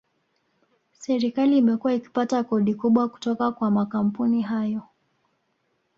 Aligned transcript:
Serikali 1.03 1.53
imekuwa 1.57 1.93
ikipata 1.93 2.43
kodi 2.43 2.73
kubwa 2.75 3.09
kutoka 3.09 3.51
kwa 3.51 3.71
makampuni 3.71 4.41
hayo 4.41 4.81